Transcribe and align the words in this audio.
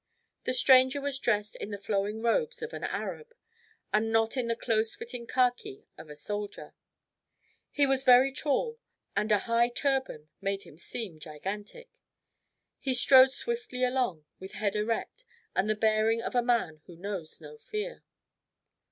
The 0.45 0.55
stranger 0.55 0.99
was 0.99 1.19
dressed 1.19 1.55
in 1.57 1.69
the 1.69 1.77
flowing 1.77 2.23
robes 2.23 2.63
of 2.63 2.73
an 2.73 2.83
Arab, 2.83 3.35
and 3.93 4.11
not 4.11 4.35
in 4.35 4.47
the 4.47 4.55
close 4.55 4.95
fitting 4.95 5.27
khaki 5.27 5.87
of 5.95 6.09
a 6.09 6.15
soldier. 6.15 6.73
He 7.69 7.85
was 7.85 8.03
very 8.03 8.33
tall, 8.33 8.79
and 9.15 9.31
a 9.31 9.37
high 9.37 9.69
turban 9.69 10.29
made 10.41 10.63
him 10.63 10.79
seem 10.79 11.19
gigantic. 11.19 12.01
He 12.79 12.95
strode 12.95 13.31
swiftly 13.31 13.83
along, 13.83 14.25
with 14.39 14.53
head 14.53 14.75
erect, 14.75 15.23
and 15.55 15.69
the 15.69 15.75
bearing 15.75 16.23
of 16.23 16.33
a 16.33 16.41
man 16.41 16.81
who 16.87 16.95
knows 16.95 17.39
no 17.39 17.59
fear. 17.59 18.01